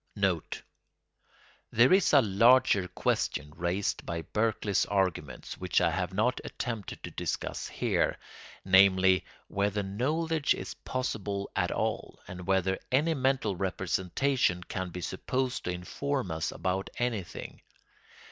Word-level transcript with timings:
NOTE—There 0.15 1.93
is 1.93 2.11
a 2.11 2.23
larger 2.23 2.87
question 2.87 3.53
raised 3.55 4.03
by 4.03 4.23
Berkeley's 4.23 4.83
arguments 4.87 5.59
which 5.59 5.79
I 5.79 5.91
have 5.91 6.11
not 6.11 6.41
attempted 6.43 7.03
to 7.03 7.11
discuss 7.11 7.67
here, 7.67 8.17
namely, 8.65 9.23
whether 9.47 9.83
knowledge 9.83 10.55
is 10.55 10.73
possible 10.73 11.51
at 11.55 11.69
all, 11.69 12.19
and 12.27 12.47
whether 12.47 12.79
any 12.91 13.13
mental 13.13 13.55
representation 13.55 14.63
can 14.63 14.89
be 14.89 15.01
supposed 15.01 15.65
to 15.65 15.69
inform 15.71 16.31
us 16.31 16.51
about 16.51 16.89
anything. 16.97 17.61